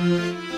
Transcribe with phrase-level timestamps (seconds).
[0.00, 0.49] Música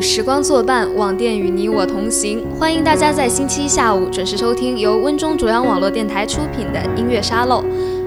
[0.00, 2.42] 时光作伴，网店与你我同行。
[2.58, 7.62] 欢迎大家在星期一下午准时收听由温中卓阳网络电台出品的音乐沙漏。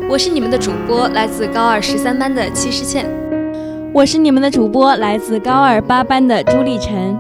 [0.10, 3.06] 我是你们的主播，来自高二十三班的戚诗倩。
[3.94, 7.16] 我是你们的主播，来自高二八班的朱立晨。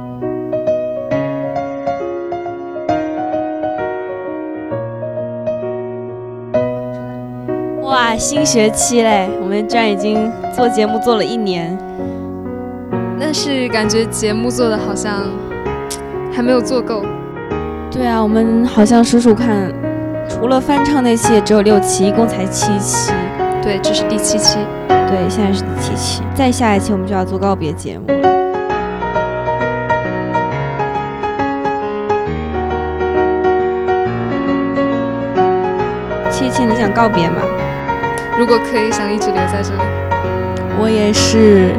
[7.83, 11.77] 哇，新学期嘞，我们居然已经做节目做了一年。
[13.35, 15.23] 但是感觉节目做的好像
[16.31, 17.03] 还没有做够。
[17.89, 19.73] 对啊，我们好像数数看，
[20.29, 23.11] 除了翻唱那期也只有六期，一共才七期。
[23.63, 24.59] 对，这是第七期。
[24.87, 26.21] 对，现在是第七期。
[26.35, 28.29] 再下一期我们就要做告别节目了。
[36.29, 37.41] 七七，你想告别吗？
[38.37, 39.81] 如果可以，想一直留在这里。
[40.79, 41.71] 我也是。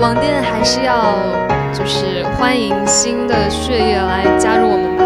[0.00, 1.14] 网店还是要
[1.72, 5.04] 就是欢迎新的血液来加入我们吧。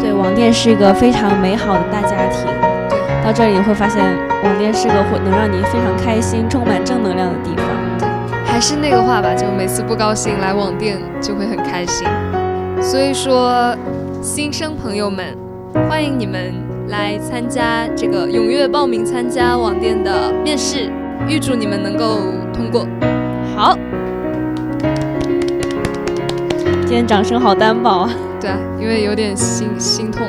[0.00, 2.44] 对，网店是一个非常美好的大家庭。
[2.88, 4.04] 对，到这里你会发现，
[4.44, 7.66] 网店是个会能让你非常开心、充满正能量的地方。
[7.98, 8.08] 对，
[8.44, 12.06] 还是那个话吧，就每次不高兴来网店就会很开心。
[12.82, 13.74] 所以说，
[14.20, 15.36] 新生朋友们，
[15.88, 16.52] 欢迎你们
[16.88, 20.90] 来参加这个，踊跃报名参加网店的面试，
[21.26, 22.18] 预祝你们能够
[22.52, 22.86] 通过。
[26.88, 28.10] 今天掌声好单薄啊！
[28.40, 30.26] 对啊，因为有点心心痛，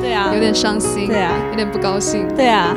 [0.00, 2.76] 对啊，有点伤心，对啊，有点不高兴，对啊。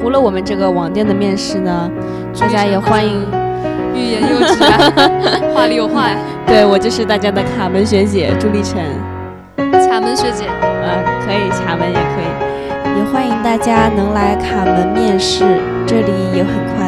[0.00, 1.88] 除了我们这个网店的面试呢，
[2.36, 3.24] 大家也欢迎。
[3.94, 4.92] 欲言又止啊，
[5.54, 6.16] 话里有话呀。
[6.44, 8.82] 对我就是大家的卡门学姐朱立晨。
[9.88, 12.98] 卡门学姐，嗯，可以，卡门也可以。
[12.98, 15.44] 也欢迎大家能来卡门面试，
[15.86, 16.87] 这里也很快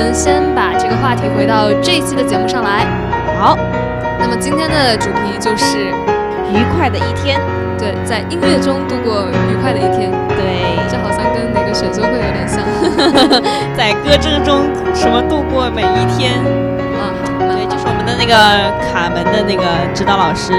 [0.00, 0.12] 乐。
[0.12, 2.86] 先把这个话题回到这一期的节目上来。
[3.38, 3.56] 好，
[4.18, 5.88] 那么今天的主题就是
[6.52, 7.40] 愉快的一天。
[7.78, 10.10] 对，在音乐中度过愉快的一天。
[10.36, 12.60] 对，这好像跟那个选修会有点像。
[13.76, 14.64] 在歌声中
[14.94, 16.34] 什么度过每一天？
[16.98, 17.08] 啊，
[17.38, 18.34] 好，对，就是我们的那个
[18.92, 19.64] 卡门的那个
[19.94, 20.52] 指导老师。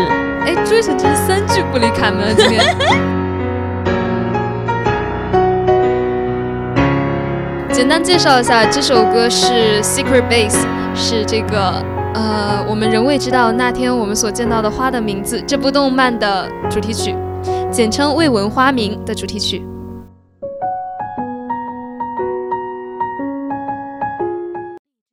[0.46, 2.64] 哎，朱一晨真是三句不离卡门啊，今天。
[7.82, 10.52] 简单介绍一下，这首歌是《Secret Base》，
[10.96, 11.84] 是这个
[12.14, 17.16] 呃，我们仍未知道那天我们所见到的花的名字这部动漫的主题曲，
[17.72, 19.66] 简称《未闻花名》的主题曲。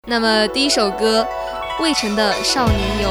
[0.06, 1.26] 那么第一首歌，
[1.80, 3.08] 魏晨的《少年游》。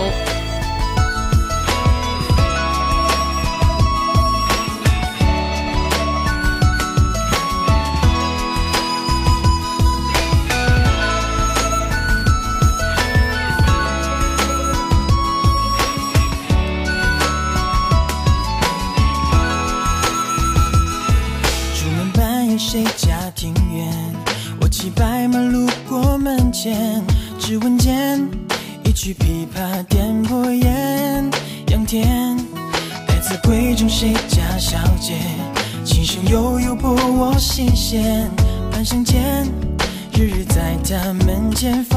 [41.57, 41.83] changing.
[41.86, 41.96] For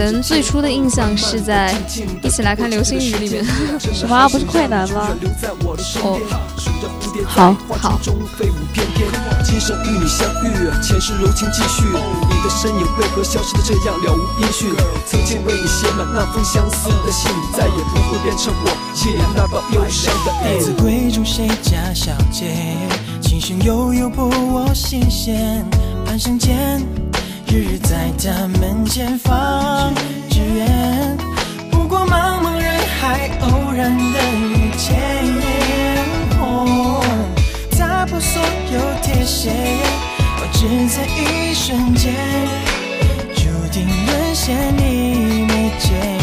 [0.00, 1.74] 对于魏晨最初的印象是在
[2.22, 3.44] 一起来看流星雨里面，
[3.78, 5.08] 什么不是快男吗？
[6.02, 6.18] 哦，
[7.26, 8.00] 好好。
[9.44, 10.48] 今生与你相遇，
[10.82, 14.70] 前世柔情继续，你的身影为何消失的这样了无音讯？
[15.04, 18.70] 曾经为你写满那封相思的信，再也不会变成我
[19.04, 22.54] 夜那把忧伤的来自贵州谁家小姐，
[23.20, 25.62] 琴声悠悠拨我心弦，
[26.06, 26.99] 半生间。
[27.52, 29.92] 日日在他门前放
[30.30, 31.16] 纸鸢，
[31.68, 35.00] 不过茫茫人海，偶然的遇见。
[37.76, 39.50] 踏破所有铁鞋，
[40.38, 42.14] 我只在一瞬间，
[43.34, 46.18] 注定沦陷你眉间。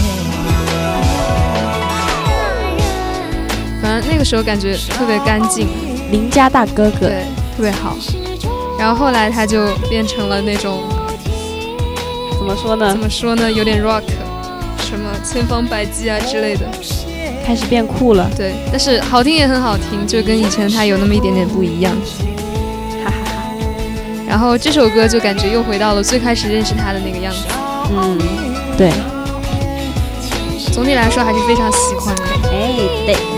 [3.82, 5.68] 反正那个时候感觉特别干净，
[6.10, 7.26] 邻家大哥哥，对，
[7.58, 7.98] 特别好。
[8.80, 10.84] 然后后来他就变成了那种。
[12.48, 12.92] 怎么说呢？
[12.92, 13.52] 怎么说呢？
[13.52, 14.04] 有点 rock，
[14.80, 16.66] 什么千方百计啊之类的，
[17.46, 18.30] 开始变酷了。
[18.38, 21.94] 对，但是好听也很好听，就跟以前他有那么一点点不一样。
[23.04, 23.44] 哈哈哈。
[24.26, 27.40] 然后这首歌就感觉又回到了最开始认识他的那个样子。
[27.92, 28.18] 嗯，
[28.78, 28.94] 对。
[30.72, 32.24] 总体来说还是非常喜欢的。
[32.50, 32.72] 哎，
[33.06, 33.37] 对。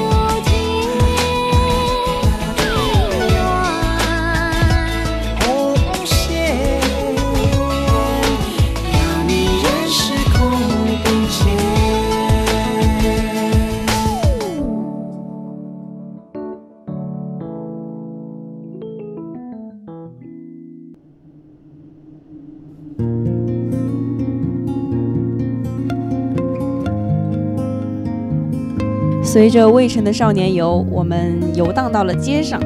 [29.32, 32.60] 随着未晨的少年游，我们游荡到了街上。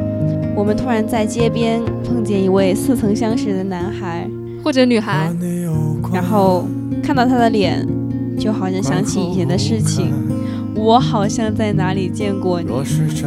[0.55, 4.25] 我们突然在街边碰见一位似曾相识的男孩
[4.63, 5.29] 或者女孩，
[6.13, 6.65] 然后
[7.03, 7.86] 看到他的脸，
[8.39, 10.13] 就好像想起以前的事情。
[10.74, 12.70] 我好像在哪里见过你。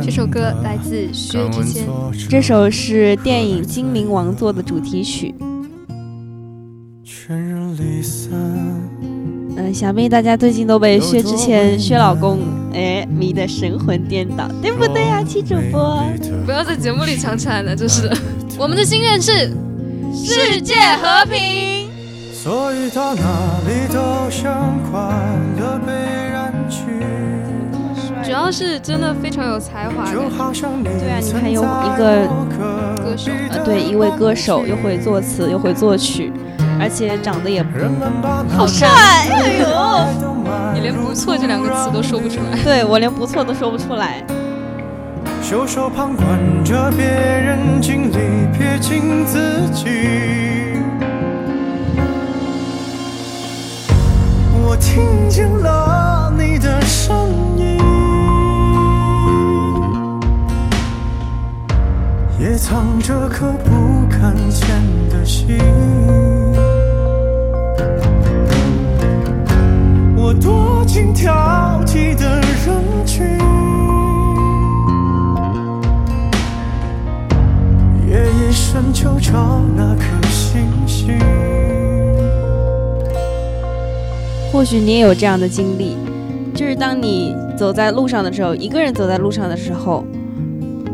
[0.02, 1.86] 这首歌来自薛之谦，
[2.30, 5.34] 这首是电影《精灵王座》的主题曲。
[9.58, 12.38] 嗯，想必大家最近都被薛之谦、薛老公
[12.76, 16.04] 哎迷得神魂颠倒，对不对呀，七主播？
[16.44, 18.10] 不要在节目里抢起来了，就是。
[18.58, 19.50] 我们的心愿是
[20.14, 21.88] 世界和平。
[22.32, 23.22] 所以到哪
[23.66, 24.98] 里都像快
[25.58, 25.92] 乐被
[26.30, 26.84] 染去。
[28.24, 30.10] 主要是真的非常有才华。
[30.10, 30.22] 对
[31.10, 31.64] 啊，你看有一
[31.98, 32.26] 个
[33.02, 36.32] 歌手，呃，对，一位歌手又会作词又会作曲。
[36.78, 37.64] 而且长得也
[38.50, 40.35] 好帅，哎呦！
[40.74, 42.62] 你连不错这两个词都说不出来。
[42.62, 44.24] 对我连不错都说不出来。
[45.42, 48.16] 袖手旁观着别人经历，
[48.56, 49.38] 撇清自
[49.72, 49.86] 己。
[54.68, 57.14] 我听见了你的声
[57.56, 57.78] 音，
[62.40, 64.68] 也藏着颗不敢见
[65.08, 65.56] 的心。
[70.26, 71.32] 我躲进挑
[71.86, 73.24] 剔的人群，
[78.08, 81.16] 夜夜深就找那颗星星。
[84.52, 85.96] 或许你也有这样的经历，
[86.56, 90.04] 就是当你走在路上的时候，一个人走在路上的时候，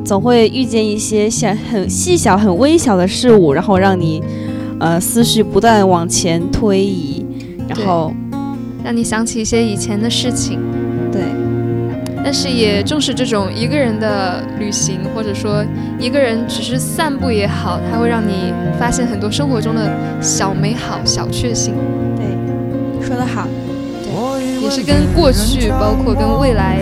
[0.05, 4.23] 总会遇见一些像很细小、很微小的事物，然后让你
[4.79, 7.25] 呃思绪不断往前推移，
[7.67, 8.13] 然后
[8.85, 10.59] 让你想起一些以前的事情。
[11.13, 11.23] 对，
[12.25, 15.65] 但是也正是这种一个人的旅行，或者说
[15.99, 21.75] 一个人只是散步也好，它会让你发现很多生活中的小美好、小确幸。
[22.17, 23.47] 对，说得好。
[24.05, 26.79] 对也是跟过去，包括跟未来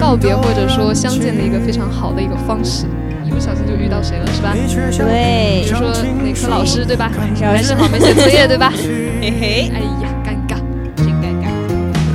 [0.00, 2.86] 告别，或者说相见的一个非常好的一个方式。
[3.26, 4.54] 一不小心就遇到谁了，是吧？
[4.54, 7.10] 对，比如说哪科老师，对吧？
[7.40, 8.72] 还是好没写作业，对吧？
[9.20, 10.17] 嘿嘿，哎呀。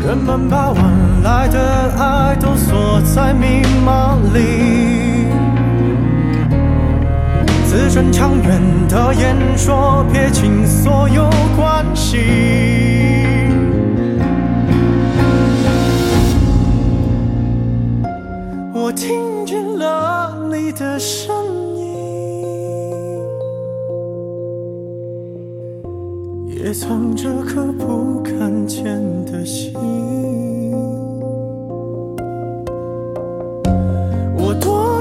[0.06, 0.84] 人们把晚
[1.24, 1.60] 来的
[1.98, 5.28] 爱都锁在密码里，
[7.66, 12.18] 字正腔圆的演说，撇清所有关系。
[18.74, 21.34] 我听见了你的声
[21.78, 21.96] 音，
[26.58, 27.73] 也藏着颗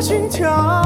[0.03, 0.82] 心跳。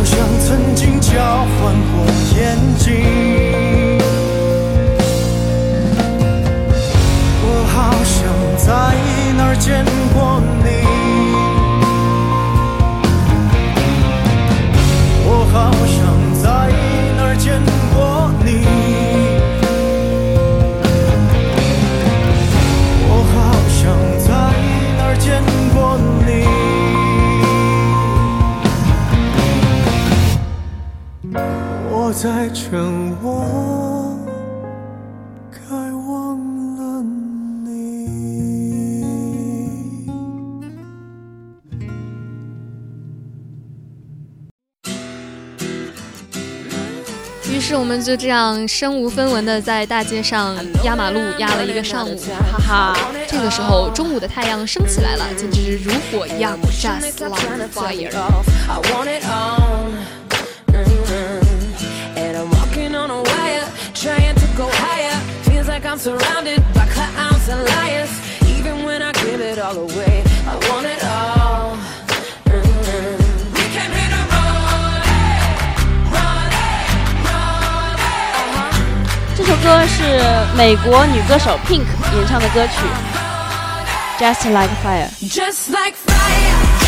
[0.00, 2.88] 就像曾经交换过眼睛。
[7.44, 8.16] 我好像
[8.56, 8.70] 在
[9.36, 10.19] 哪儿见过
[47.80, 52.96] 我们就这样身无分文的在大街上压马路压了一个上午，哈哈。
[53.26, 58.10] 这个时候，中午的太阳升起来了，简直如火一样，just like fire。
[58.68, 59.88] I want it all.
[60.68, 61.40] Mhm.
[62.16, 65.18] And I'm walking on a wire, trying to go higher.
[65.44, 68.10] Feels like I'm surrounded by clowns and liars.
[68.58, 70.19] Even when I give it all away,
[79.70, 80.02] 歌是
[80.56, 81.84] 美国女歌手 Pink
[82.16, 82.72] 演唱的歌曲
[84.18, 85.08] ，Just Like Fire。
[85.28, 86.80] Just like fire,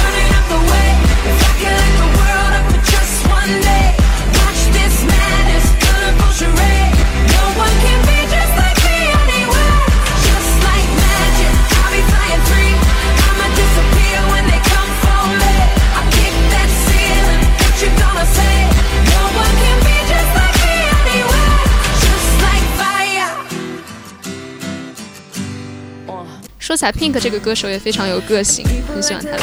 [26.73, 29.39] 说起来，Pink 这个歌手也非常有个性，很喜欢他的。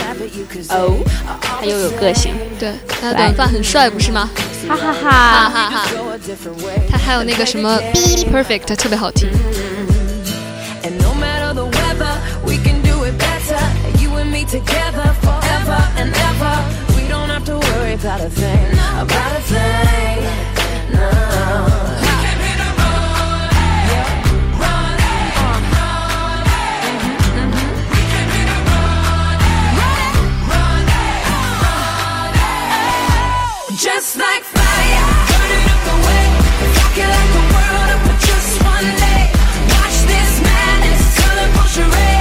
[0.69, 0.97] 哦，
[1.59, 4.27] 他又有个性，对，他的短发很帅，不是吗？
[4.67, 5.49] 哈哈哈哈。
[5.49, 5.87] 哈哈。
[6.89, 7.79] 他还有那个什么
[8.33, 9.29] Perfect 特别好听。
[41.69, 42.18] lingerie.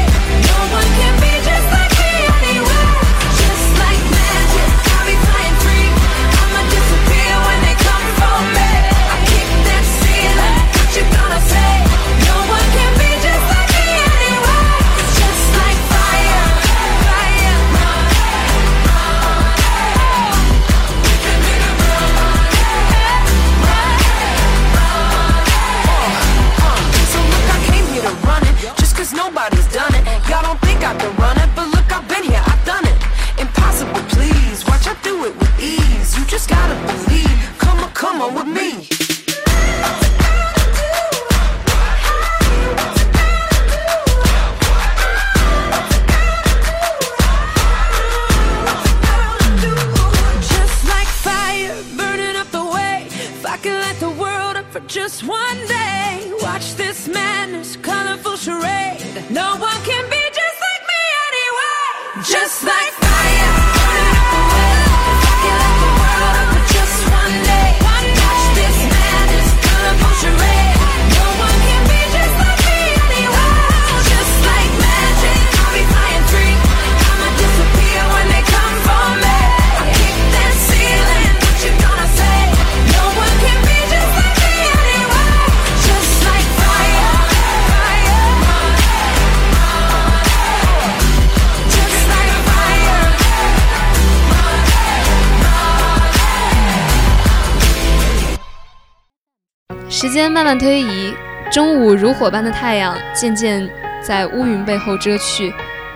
[100.01, 101.13] 时间慢慢推移，
[101.51, 103.69] 中午如火般的太阳渐渐
[104.01, 105.53] 在乌云背后遮去，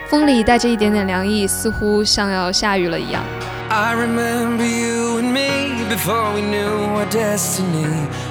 [0.09, 3.23] 风里带着一点点凉意，似乎像要下雨了一样。
[3.69, 7.87] I remember you and me before we knew our destiny.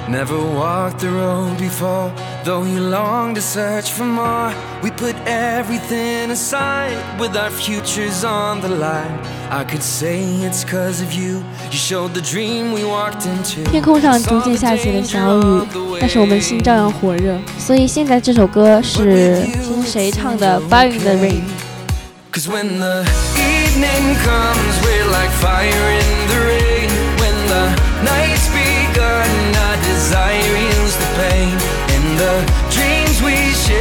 [0.06, 2.10] Never walked the road before,
[2.44, 4.52] though you longed to search for more.
[4.82, 9.19] We put everything aside with our futures on the line.
[9.49, 11.43] I could say it's cause of you.
[11.71, 13.63] You showed the dream we walked into.
[13.69, 15.67] 天空上逐渐下起了小雨，
[15.99, 17.37] 但是我们心照样火热。
[17.57, 21.43] 所以现在这首歌是这是谁唱的《Fire in the Rain》？
[22.33, 23.05] Cause when the
[23.37, 26.89] evening comes, we're like fire in the rain.
[27.17, 27.69] When the
[28.03, 31.57] night's begun, our desire heals the pain.
[31.89, 32.60] And the dreams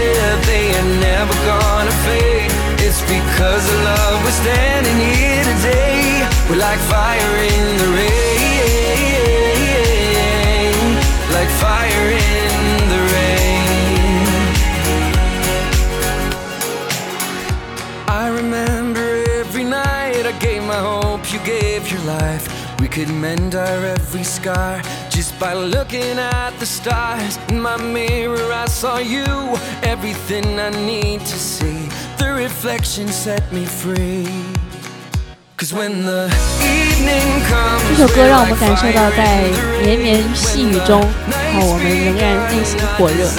[0.02, 0.10] we
[0.52, 2.52] they are never gonna fade.
[2.86, 6.28] It's because of love we're standing here today.
[6.50, 8.22] We're like fire in the rain.
[11.38, 12.54] Like fire in
[12.94, 14.26] the rain.
[18.22, 19.06] I remember
[19.40, 22.46] every night I gave my hope, you gave your life.
[22.80, 24.82] We could mend our every scar
[25.22, 27.38] just by looking at the stars.
[27.50, 29.24] In my mirror, I saw you,
[29.84, 31.88] everything I need to see.
[32.18, 34.26] The reflection set me free.
[35.58, 36.26] Cause when the
[36.66, 39.44] evening comes, 这首歌让我们感受到在
[39.84, 43.30] 绵绵细雨中，然后我们仍然内心火热。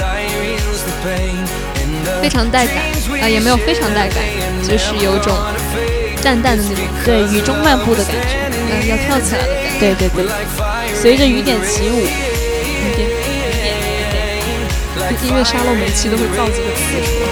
[2.21, 2.77] 非常带感
[3.21, 4.23] 啊、也没有非常带感，
[4.65, 5.35] 就是有一种
[6.23, 8.39] 淡淡的那种，对，雨中漫步的感觉。
[8.71, 9.79] 嗯、要跳起来的感觉。
[9.79, 10.25] 对对对，
[11.02, 11.98] 随着雨点起舞。
[12.00, 13.08] 雨点，
[15.24, 17.28] 音乐沙漏每期都会造几个词出来。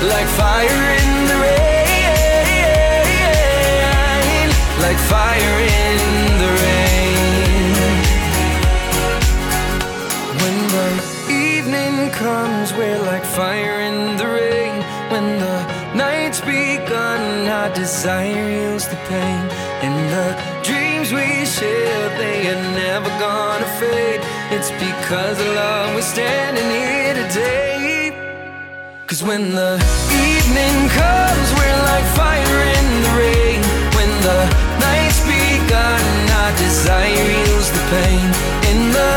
[0.00, 1.58] like fire in the rain,
[4.80, 5.98] like fire in
[6.38, 7.74] the rain.
[10.38, 10.88] When the
[11.28, 14.84] evening comes, we're like fire in the rain.
[15.10, 19.48] When the night's begun, our desire heals the pain.
[19.82, 20.51] And the dreams
[21.13, 24.21] we share, they are never gonna fade.
[24.55, 28.11] It's because of love we're standing here today.
[29.07, 29.73] Cause when the
[30.27, 33.61] evening comes, we're like fire in the rain.
[33.97, 34.39] When the
[34.85, 36.03] night's begun,
[36.41, 38.27] our desire heals the pain.
[38.71, 39.13] In the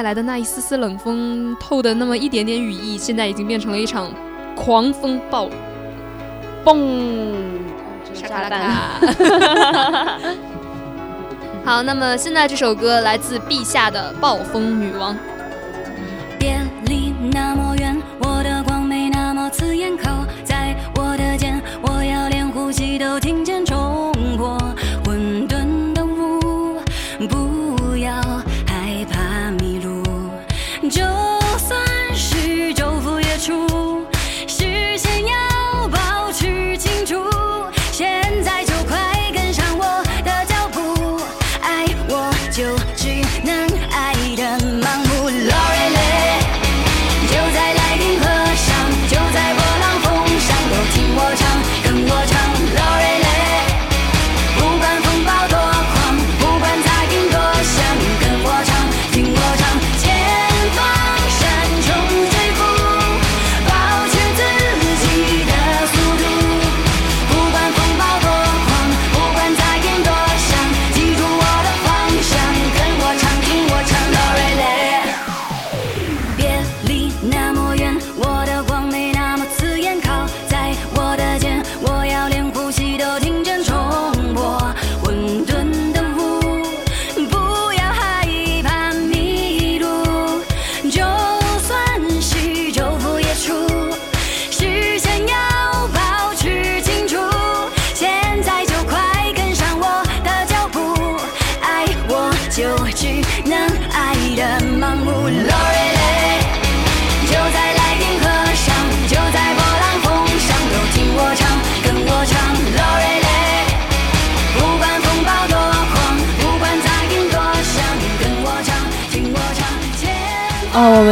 [0.00, 4.10] 带来的那一丝丝冷风透的那么一点点雨意，现在已经变成了一场
[4.56, 5.52] 狂风暴雨。
[6.64, 7.36] 嘣！
[8.14, 10.18] 沙卡拉卡。
[11.62, 15.14] 好，那么现在这首歌来自陛下的《暴风女王》。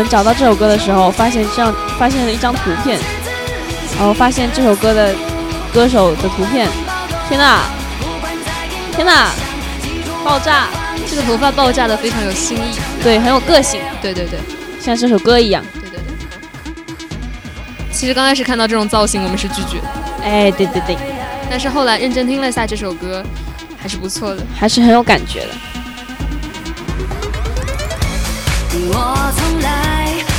[0.08, 2.98] 找到这首歌的时候，发现这样发现了一张图片，
[3.96, 5.14] 然后发现这首歌的
[5.72, 6.68] 歌手的图片，
[7.28, 7.60] 天哪，
[8.96, 9.30] 天哪，
[10.24, 10.68] 爆炸！
[11.10, 12.78] 这个头发爆炸的非常有新意。
[13.02, 14.38] 对，很有个性，对对对
[14.80, 15.64] 像这首歌一样。
[15.74, 16.02] 对对对。
[17.90, 19.86] 其实刚开始看到这种造型，我们是拒绝的，
[20.22, 20.96] 哎，对对对，
[21.48, 23.24] 但是后来认真听了一下这首歌，
[23.80, 24.42] 还是不错的。
[24.54, 25.48] 还是很有感觉的。
[28.90, 29.97] 我从来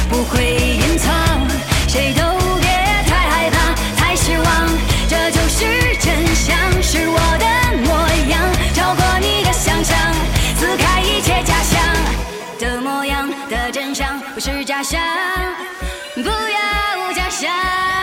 [0.09, 1.47] 不会隐藏，
[1.87, 2.21] 谁都
[2.57, 2.67] 别
[3.07, 4.69] 太害怕，太失望，
[5.07, 7.45] 这就是真相，是我的
[7.85, 7.95] 模
[8.29, 8.41] 样，
[8.73, 9.97] 超过你的想象，
[10.57, 11.79] 撕开一切假象
[12.59, 14.99] 的模样的真相，不是假象，
[16.15, 17.98] 不要假象。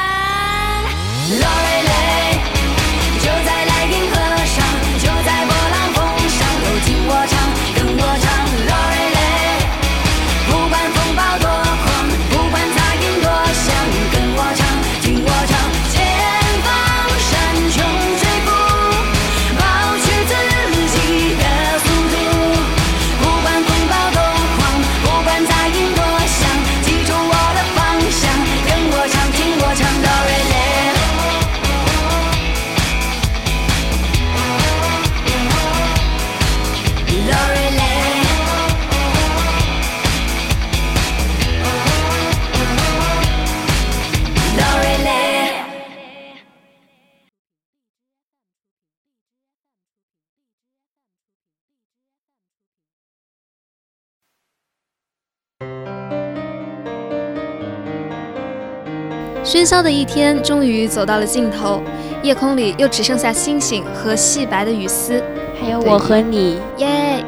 [59.57, 61.83] 喧嚣的一天终于走到了尽头，
[62.23, 65.25] 夜空里又只剩下星星和细白的雨丝，
[65.59, 67.25] 还有我和你，耶！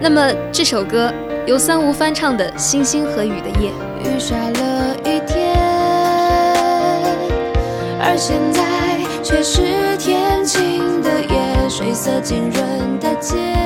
[0.00, 1.12] 那么这首歌
[1.46, 3.72] 由三无翻唱的《星星和雨的夜》。
[4.14, 5.56] 雨下了一天，
[8.00, 8.62] 而现在
[9.20, 13.59] 却是天晴的夜，水色浸润的街。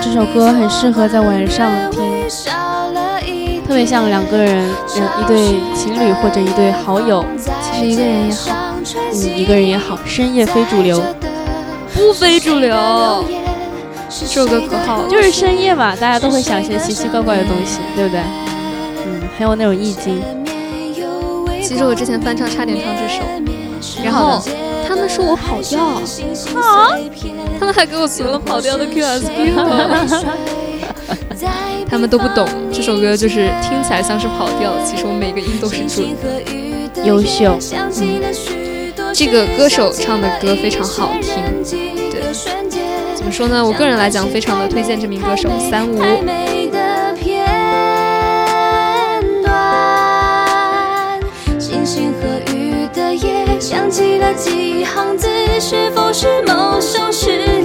[0.00, 2.02] 这首歌很适合在晚上听，
[3.66, 7.24] 特别像两个人，人一对情侣或者一对好友，
[7.60, 8.74] 其实一个人也好，
[9.12, 11.02] 嗯，一个人也好，深夜非主流，
[11.94, 13.24] 不非主流。
[14.08, 18.20] 这首歌可好，就是深夜嘛，大家都会想一些奇奇怪怪的东西，对不对？
[19.06, 20.22] 嗯，很有那种意境。
[21.62, 23.22] 其实我之前翻唱差点唱这首，
[24.04, 24.42] 然后
[25.02, 25.82] 他们说我跑调，
[26.62, 26.96] 啊，
[27.58, 29.52] 他们还给我存了跑调的 QSQ，
[31.90, 36.40] 他们都不懂这首歌就是听起来像是跑调，其实我每个音都是准的。
[37.04, 37.58] 优秀。
[38.00, 38.22] 嗯
[39.12, 41.42] 这个歌手唱的歌非常好听，
[42.08, 42.22] 对，
[43.16, 43.66] 怎么说呢？
[43.66, 46.00] 我个人来讲，非常的推荐这名歌手三五。
[53.72, 55.26] 想起了几行字，
[55.58, 57.61] 是否是某首诗？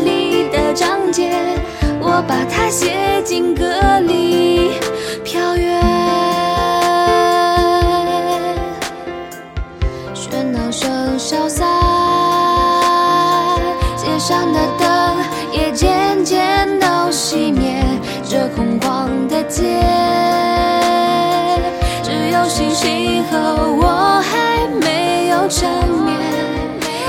[25.48, 26.18] 没有成眠。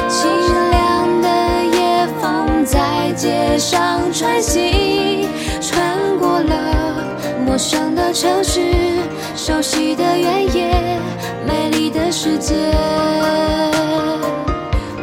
[0.08, 0.30] 清
[0.70, 1.28] 凉的
[1.76, 5.28] 夜风在街上穿行，
[5.60, 7.04] 穿过了
[7.44, 8.60] 陌生的城市，
[9.34, 11.00] 熟悉的原野，
[11.44, 12.54] 美丽的世界。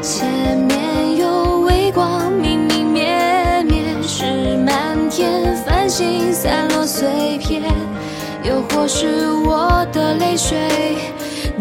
[0.01, 7.63] 前面有微光，明明灭灭，是满天繁星散落碎片，
[8.43, 10.57] 又或是我的泪水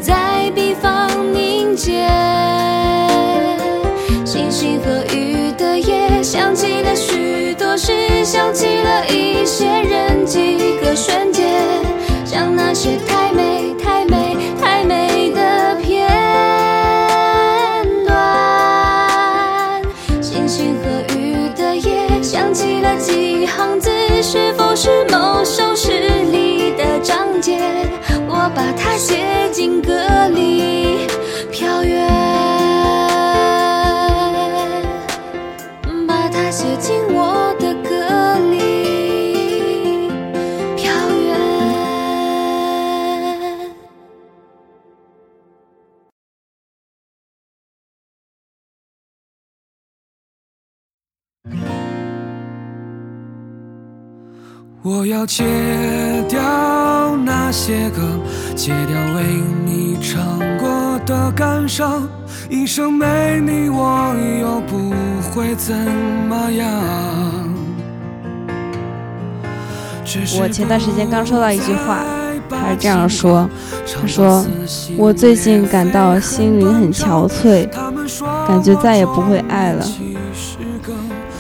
[0.05, 2.07] 在彼方凝结。
[4.23, 11.49] 星星和雨的夜，想起了许多事，想起了一些人，几个瞬间，
[12.27, 16.07] 像那些太美、太美、太美的片
[18.05, 19.81] 段。
[20.21, 23.90] 星星和雨的夜，想起了几行字，
[24.23, 26.24] 是否是某首诗？
[28.55, 31.07] 把它写进歌里，
[31.51, 32.09] 飘远。
[36.07, 40.09] 把它写进我的歌里，
[40.77, 41.35] 飘远。
[54.83, 55.43] 我要戒
[56.29, 56.40] 掉
[57.55, 58.03] 些歌，
[58.57, 59.23] 戒掉为
[59.64, 62.03] 你唱过的感伤。
[62.51, 64.90] 一生没你，我又不
[65.31, 65.73] 会怎
[66.29, 66.69] 么样。
[70.37, 72.01] 我前段时间刚收到一句话，
[72.49, 73.49] 不他是这样说
[73.87, 74.45] ：“他说，
[74.97, 77.69] 我最近感到心灵很憔悴，
[78.49, 79.87] 感觉再也不会爱了。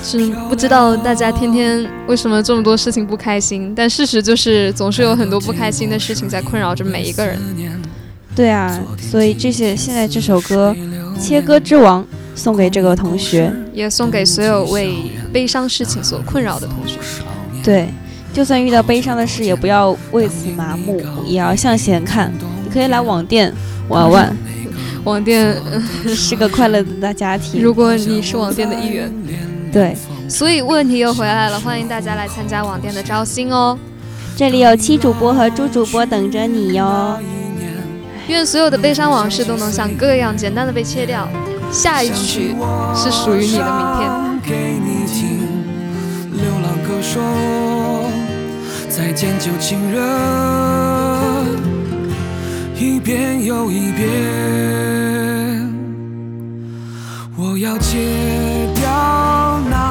[0.04, 7.40] 是不知道大家天天为什么这么多事情不开心，但事实就是总是有很多不开心的事情在困扰着每一个人。
[8.36, 10.76] 对啊，所以这些现在这首歌
[11.18, 12.02] 《切割之王》
[12.34, 13.50] 送给这个同学。
[13.72, 14.94] 也送给所有为
[15.32, 16.98] 悲伤事情所困扰的同学。
[17.62, 17.88] 对，
[18.32, 22.30] 就算遇到悲伤的事，也不要为此麻木，也要向前看。
[22.62, 23.52] 你可以来网店
[23.88, 24.36] 玩玩，
[25.04, 25.56] 网店，
[26.14, 27.62] 是个快乐的大家庭。
[27.62, 29.10] 如果你是网店的一员，
[29.74, 29.96] 对，
[30.28, 33.76] 所以问题又回来了，欢迎大家来参加网店的招新哦。
[34.36, 37.18] 这里有七主播和朱主播等着你哟。
[38.28, 41.28] 愿所有的悲伤往事都能像歌一样简单的被切掉。
[41.72, 42.54] 下一曲
[42.94, 44.08] 是属于你的明天。
[44.44, 45.40] 给你听，
[46.34, 47.20] 流浪歌手，
[48.88, 50.00] 再见旧情人，
[52.78, 54.08] 一遍又一遍。
[57.36, 57.98] 我要戒
[58.76, 58.88] 掉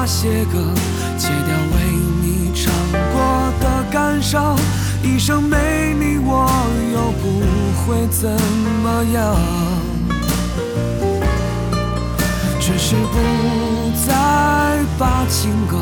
[0.04, 0.58] 那些歌，
[1.16, 1.76] 戒掉为
[2.20, 2.70] 你唱
[3.14, 4.54] 过的感伤。
[5.02, 6.46] 一生没你，我
[6.92, 7.40] 又不
[7.80, 8.30] 会怎
[8.82, 9.34] 么样。
[12.60, 13.16] 只是不
[14.06, 15.78] 再把情歌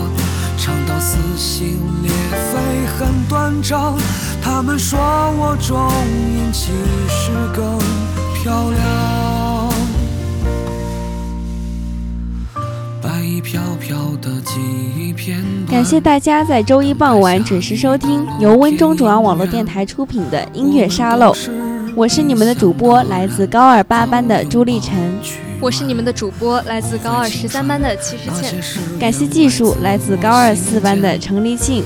[0.57, 2.13] 唱到撕心裂
[2.53, 3.93] 肺，很短暂。
[4.41, 5.91] 他们说我中
[6.33, 6.71] 音其
[7.09, 7.77] 实更
[8.41, 9.42] 漂亮。
[15.69, 21.35] 感谢大家在周一傍晚准时收听由温州中央网络电台出品的音乐沙漏。
[21.97, 24.97] 我是你们的主播，来自高二八班的朱立晨。
[25.61, 28.63] 我是你们的主播，来自高二十三班的齐时倩。
[28.99, 31.83] 感谢技术，来自高二四班的程立庆。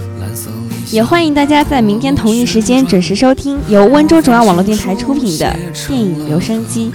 [0.92, 5.56] 也欢迎大家在明天同一时间准时收听由温州中央网络电台出品的
[5.88, 6.92] 电影留声机。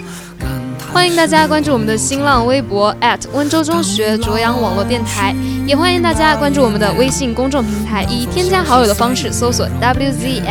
[0.94, 2.94] 欢迎大家关注我们的新浪微博
[3.34, 5.34] 温州中学卓阳网络电台，
[5.66, 10.44] 也欢迎大家关注我们的微信公众平台，以添加好友的方式搜索 WZMSRADIO，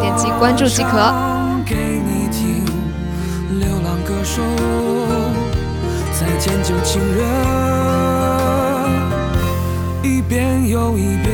[0.00, 0.90] 点击关注即可。
[0.90, 2.64] 唱给你听，
[3.60, 4.42] 流浪歌手，
[6.18, 7.22] 再见旧情人，
[10.02, 11.28] 一遍又一遍。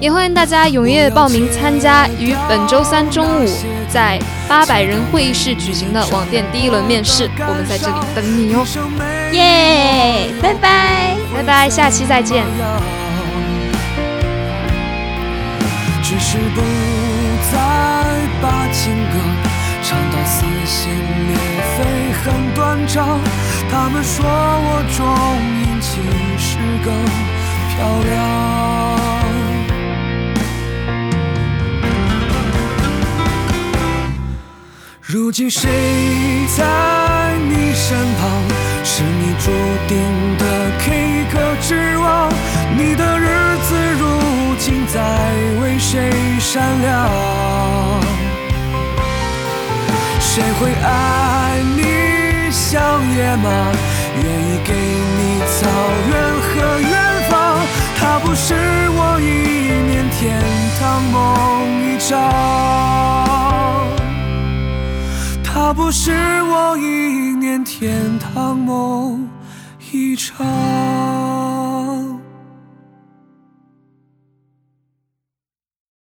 [0.00, 3.48] 也欢迎大家踊跃报名参加于本周三中午
[3.90, 4.16] 在
[4.48, 8.64] 八百人会议室举行的网店第一轮面试，我们在这里等你哦。
[9.32, 11.14] 耶，拜拜。
[11.34, 12.44] 拜拜，下期再见。
[16.02, 16.60] 只是不
[17.52, 17.58] 再
[18.40, 19.18] 把情歌
[19.82, 20.88] 唱到撕心
[21.28, 21.36] 裂
[21.76, 21.84] 肺，
[22.24, 22.48] 很。
[23.70, 25.04] 他们说我中
[25.60, 26.00] 音其
[26.38, 26.88] 实更
[27.68, 27.76] 漂
[28.08, 29.07] 亮。
[35.10, 35.70] 如今谁
[36.54, 38.30] 在你身旁？
[38.84, 39.50] 是你注
[39.88, 39.96] 定
[40.36, 40.44] 的
[40.80, 42.30] K 歌之王。
[42.76, 45.00] 你的日子如今在
[45.62, 47.08] 为谁闪亮？
[50.20, 53.48] 谁会爱你像野马，
[54.14, 55.70] 愿意给你草
[56.10, 56.92] 原和远
[57.30, 57.56] 方？
[57.98, 58.52] 它不是
[58.90, 59.24] 我一
[59.88, 60.38] 念天
[60.78, 61.16] 堂梦
[61.94, 63.27] 一场。
[65.60, 69.28] 它不是我一念天堂梦
[69.90, 70.46] 一场。